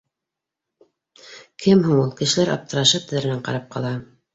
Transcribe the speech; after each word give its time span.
Кем 1.67 1.85
һуң 1.91 2.03
ул? 2.07 2.11
Кешеләр 2.25 2.55
аптырашып 2.59 3.11
тәҙрәнән 3.15 3.51
ҡарап 3.51 3.75
ҡала 3.77 3.99